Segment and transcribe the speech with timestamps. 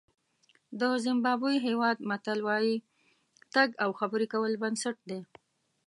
[0.79, 2.75] د زیمبابوې هېواد متل وایي
[3.55, 5.21] تګ او خبرې کول بنسټ دی.